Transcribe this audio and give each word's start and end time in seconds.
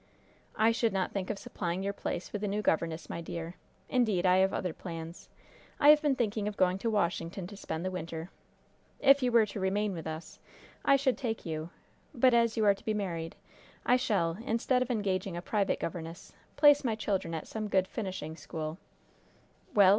"I 0.55 0.71
should 0.71 0.93
not 0.93 1.11
think 1.11 1.29
of 1.29 1.37
supplying 1.37 1.83
your 1.83 1.93
place 1.93 2.33
with 2.33 2.43
a 2.43 2.47
new 2.47 2.63
governess, 2.63 3.07
my 3.07 3.21
dear. 3.21 3.53
Indeed, 3.87 4.25
I 4.25 4.37
have 4.37 4.51
other 4.51 4.73
plans. 4.73 5.29
I 5.79 5.89
have 5.89 6.01
been 6.01 6.15
thinking 6.15 6.47
of 6.47 6.57
going 6.57 6.79
to 6.79 6.89
Washington 6.89 7.45
to 7.45 7.55
spend 7.55 7.85
the 7.85 7.91
winter. 7.91 8.31
If 8.99 9.21
you 9.21 9.31
were 9.31 9.45
to 9.45 9.59
remain 9.59 9.93
with 9.93 10.07
us, 10.07 10.39
I 10.83 10.95
should 10.95 11.19
take 11.19 11.45
you; 11.45 11.69
but, 12.15 12.33
as 12.33 12.57
you 12.57 12.65
are 12.65 12.73
to 12.73 12.83
be 12.83 12.95
married, 12.95 13.35
I 13.85 13.95
shall, 13.95 14.39
instead 14.43 14.81
of 14.81 14.89
engaging 14.89 15.37
a 15.37 15.41
private 15.43 15.79
governess, 15.79 16.33
place 16.55 16.83
my 16.83 16.95
children 16.95 17.35
at 17.35 17.47
some 17.47 17.67
good 17.67 17.87
finishing 17.87 18.35
school 18.35 18.79
Well 19.75 19.89